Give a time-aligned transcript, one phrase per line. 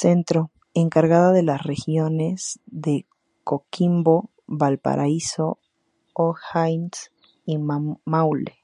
[0.00, 3.06] Centro: encargada de las regiones de
[3.44, 5.58] Coquimbo, Valparaíso,
[6.12, 7.10] O'Higgins
[7.46, 8.56] y Maule.